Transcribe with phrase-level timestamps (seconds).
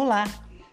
[0.00, 0.26] Olá,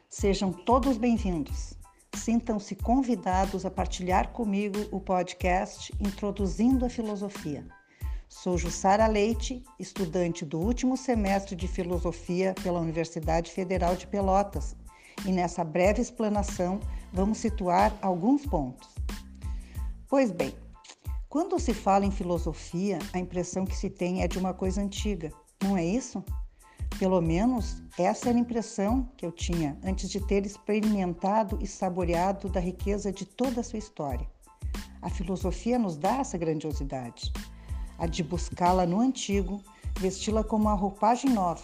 [0.07, 1.73] sejam todos bem-vindos.
[2.15, 7.65] Sintam-se convidados a partilhar comigo o podcast Introduzindo a Filosofia.
[8.29, 14.75] Sou Jussara Leite, estudante do último semestre de Filosofia pela Universidade Federal de Pelotas,
[15.25, 16.79] e nessa breve explanação
[17.11, 18.93] vamos situar alguns pontos.
[20.07, 20.53] Pois bem,
[21.27, 25.33] quando se fala em filosofia, a impressão que se tem é de uma coisa antiga,
[25.63, 26.23] não é isso?
[26.97, 32.47] Pelo menos essa era a impressão que eu tinha antes de ter experimentado e saboreado
[32.47, 34.25] da riqueza de toda a sua história.
[35.01, 37.33] A filosofia nos dá essa grandiosidade,
[37.97, 39.61] a de buscá-la no antigo,
[39.99, 41.63] vesti-la como uma roupagem nova,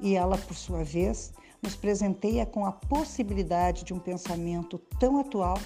[0.00, 1.32] e ela, por sua vez,
[1.62, 5.58] nos presenteia com a possibilidade de um pensamento tão atual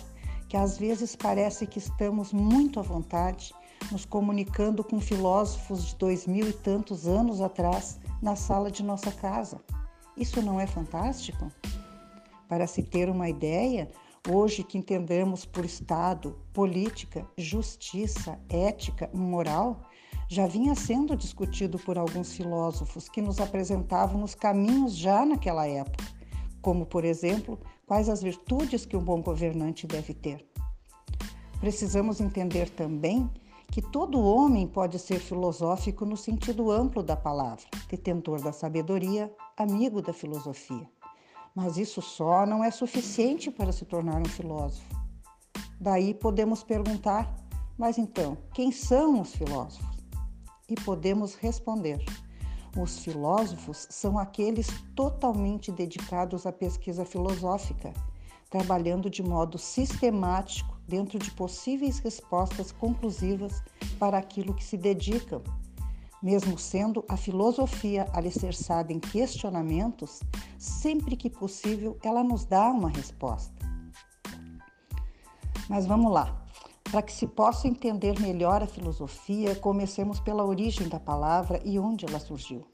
[0.49, 3.55] que às vezes parece que estamos muito à vontade
[3.91, 9.11] nos comunicando com filósofos de dois mil e tantos anos atrás na sala de nossa
[9.13, 9.61] casa.
[10.17, 11.51] Isso não é fantástico?
[12.49, 13.89] Para se ter uma ideia,
[14.29, 19.83] hoje que entendemos por Estado, política, justiça, ética, moral,
[20.29, 26.05] já vinha sendo discutido por alguns filósofos que nos apresentavam os caminhos já naquela época,
[26.61, 30.45] como, por exemplo, quais as virtudes que um bom governante deve ter.
[31.61, 33.31] Precisamos entender também
[33.71, 40.01] que todo homem pode ser filosófico no sentido amplo da palavra, detentor da sabedoria, amigo
[40.01, 40.89] da filosofia.
[41.55, 44.87] Mas isso só não é suficiente para se tornar um filósofo.
[45.81, 47.35] Daí podemos perguntar:
[47.79, 49.97] mas então, quem são os filósofos?
[50.69, 52.05] E podemos responder:
[52.77, 57.93] os filósofos são aqueles totalmente dedicados à pesquisa filosófica,
[58.51, 63.63] trabalhando de modo sistemático dentro de possíveis respostas conclusivas
[63.99, 65.43] para aquilo que se dedicam.
[66.23, 70.21] Mesmo sendo a filosofia alicerçada em questionamentos,
[70.59, 73.55] sempre que possível ela nos dá uma resposta.
[75.69, 76.43] Mas vamos lá.
[76.91, 82.07] Para que se possa entender melhor a filosofia, comecemos pela origem da palavra e onde
[82.07, 82.65] ela surgiu.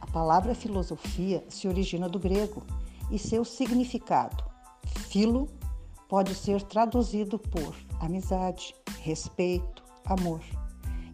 [0.00, 2.62] A palavra filosofia se origina do grego
[3.10, 4.44] e seu significado,
[5.08, 5.48] filo,
[6.12, 10.42] pode ser traduzido por amizade, respeito, amor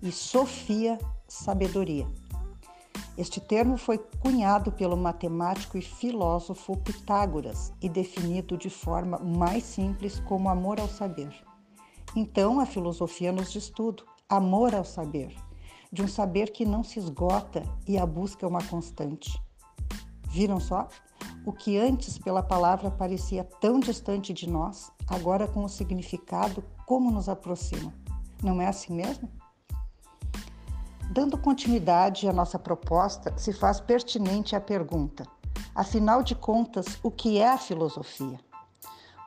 [0.03, 0.99] e sofia,
[1.29, 2.05] sabedoria.
[3.17, 10.19] Este termo foi cunhado pelo matemático e filósofo Pitágoras e definido de forma mais simples
[10.27, 11.33] como amor ao saber.
[12.17, 15.33] Então, a filosofia nos diz tudo: amor ao saber,
[15.93, 19.41] de um saber que não se esgota e a busca é uma constante.
[20.29, 20.89] Viram só?
[21.47, 27.10] O que antes pela palavra parecia tão distante de nós, agora com o significado como
[27.10, 27.93] nos aproxima.
[28.43, 29.31] Não é assim mesmo?
[31.10, 35.26] Dando continuidade à nossa proposta, se faz pertinente a pergunta:
[35.75, 38.38] afinal de contas, o que é a filosofia?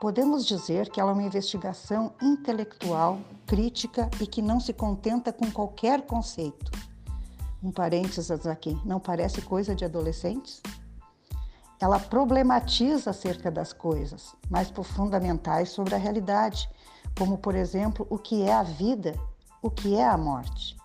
[0.00, 5.50] Podemos dizer que ela é uma investigação intelectual, crítica e que não se contenta com
[5.50, 6.72] qualquer conceito.
[7.62, 10.60] Um parênteses aqui, não parece coisa de adolescentes?
[11.82, 16.70] Ela problematiza acerca das coisas mais fundamentais sobre a realidade,
[17.18, 19.16] como, por exemplo, o que é a vida,
[19.60, 20.76] o que é a morte.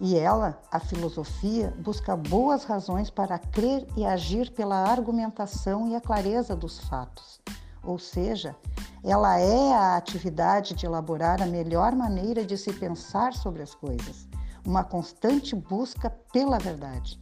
[0.00, 6.00] E ela, a filosofia, busca boas razões para crer e agir pela argumentação e a
[6.00, 7.40] clareza dos fatos.
[7.82, 8.54] Ou seja,
[9.02, 14.28] ela é a atividade de elaborar a melhor maneira de se pensar sobre as coisas,
[14.64, 17.20] uma constante busca pela verdade.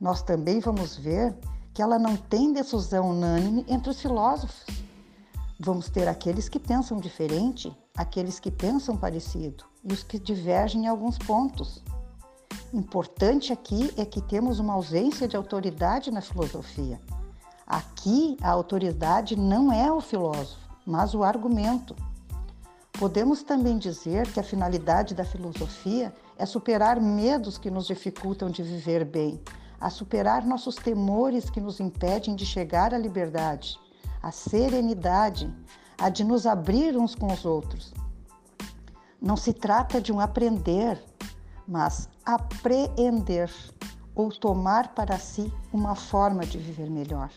[0.00, 1.38] Nós também vamos ver
[1.74, 4.64] que ela não tem decisão unânime entre os filósofos.
[5.58, 10.86] Vamos ter aqueles que pensam diferente, aqueles que pensam parecido e os que divergem em
[10.86, 11.82] alguns pontos.
[12.72, 17.00] Importante aqui é que temos uma ausência de autoridade na filosofia.
[17.66, 21.96] Aqui a autoridade não é o filósofo, mas o argumento.
[22.92, 28.62] Podemos também dizer que a finalidade da filosofia é superar medos que nos dificultam de
[28.62, 29.40] viver bem,
[29.84, 33.78] a superar nossos temores que nos impedem de chegar à liberdade,
[34.22, 35.54] à serenidade,
[35.98, 37.92] a de nos abrir uns com os outros.
[39.20, 40.98] Não se trata de um aprender,
[41.68, 43.52] mas apreender
[44.14, 47.28] ou tomar para si uma forma de viver melhor.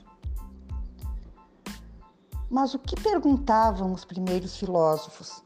[2.49, 5.43] Mas o que perguntavam os primeiros filósofos?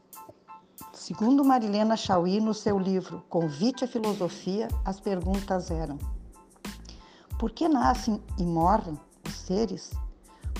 [0.92, 5.98] Segundo Marilena Chauí, no seu livro Convite à Filosofia, as perguntas eram:
[7.42, 8.96] por que nascem e morrem
[9.26, 9.90] os seres?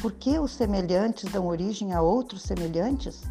[0.00, 3.22] Por que os semelhantes dão origem a outros semelhantes?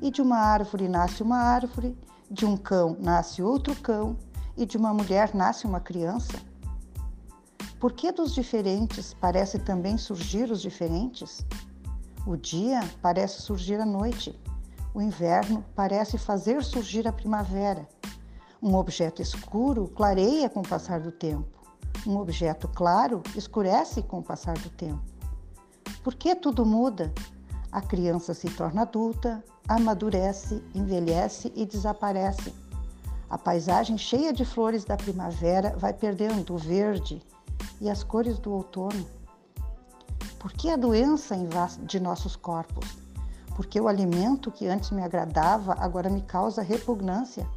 [0.00, 1.94] E de uma árvore nasce uma árvore,
[2.30, 4.16] de um cão nasce outro cão,
[4.56, 6.32] e de uma mulher nasce uma criança?
[7.78, 11.44] Por que dos diferentes parece também surgir os diferentes?
[12.26, 14.34] O dia parece surgir à noite.
[14.94, 17.86] O inverno parece fazer surgir a primavera.
[18.62, 21.61] Um objeto escuro clareia com o passar do tempo.
[22.06, 25.02] Um objeto claro escurece com o passar do tempo.
[26.02, 27.12] Por que tudo muda?
[27.70, 32.52] A criança se torna adulta, amadurece, envelhece e desaparece.
[33.30, 37.22] A paisagem cheia de flores da primavera vai perdendo o verde
[37.80, 39.06] e as cores do outono.
[40.40, 42.98] Por que a doença invade nossos corpos?
[43.54, 47.48] Porque o alimento que antes me agradava agora me causa repugnância?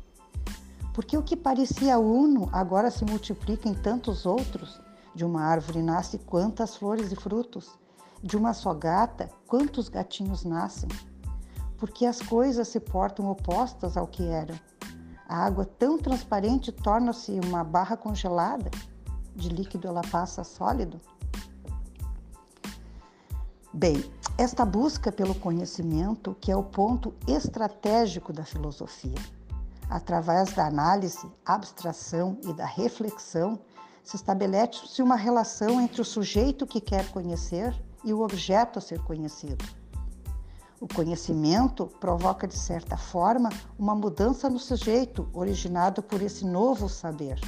[0.95, 4.79] Porque o que parecia uno agora se multiplica em tantos outros?
[5.13, 7.77] De uma árvore nasce quantas flores e frutos?
[8.23, 10.87] De uma só gata, quantos gatinhos nascem?
[11.77, 14.57] Porque as coisas se portam opostas ao que eram.
[15.27, 18.71] A água tão transparente torna-se uma barra congelada,
[19.35, 21.01] de líquido ela passa sólido.
[23.73, 24.01] Bem,
[24.37, 29.34] esta busca pelo conhecimento, que é o ponto estratégico da filosofia.
[29.89, 33.59] Através da análise, abstração e da reflexão,
[34.03, 39.01] se estabelece uma relação entre o sujeito que quer conhecer e o objeto a ser
[39.03, 39.65] conhecido.
[40.79, 43.49] O conhecimento provoca, de certa forma,
[43.79, 47.39] uma mudança no sujeito originado por esse novo saber.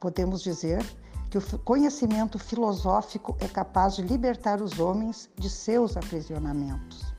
[0.00, 0.84] Podemos dizer
[1.30, 7.11] que o conhecimento filosófico é capaz de libertar os homens de seus aprisionamentos.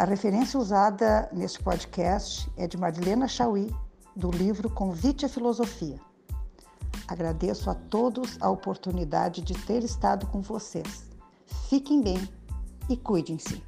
[0.00, 3.70] A referência usada neste podcast é de Marilena Chauí,
[4.16, 6.00] do livro Convite à Filosofia.
[7.06, 11.06] Agradeço a todos a oportunidade de ter estado com vocês.
[11.68, 12.16] Fiquem bem
[12.88, 13.62] e cuidem-se.